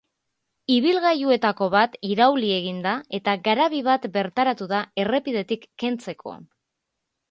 Ibilgailuetako 0.75 1.67
bat 1.75 1.99
irauli 2.13 2.51
egin 2.57 2.81
da, 2.87 2.95
eta 3.21 3.37
garabi 3.51 3.85
bat 3.93 4.11
bertaratu 4.19 4.73
da 4.77 4.85
errepidetik 5.07 5.73
kentzeko. 5.83 6.41